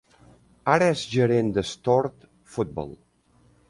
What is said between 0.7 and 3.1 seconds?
Ara és gerent d'Stord Fotball.